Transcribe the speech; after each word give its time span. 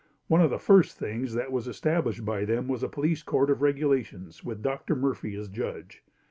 One 0.27 0.41
of 0.41 0.49
the 0.49 0.57
first 0.57 0.97
things 0.97 1.35
that 1.35 1.51
was 1.51 1.67
established 1.67 2.25
by 2.25 2.43
them 2.43 2.67
was 2.67 2.81
a 2.81 2.89
police 2.89 3.21
court 3.21 3.51
of 3.51 3.61
regulations 3.61 4.43
with 4.43 4.63
Dr. 4.63 4.95
Murphy 4.95 5.35
as 5.35 5.47
judge. 5.47 6.01